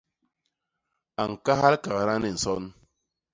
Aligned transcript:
A 1.21 1.23
ñkahal 1.31 1.75
kagda 1.83 2.15
ni 2.21 2.29
nson. 2.35 2.63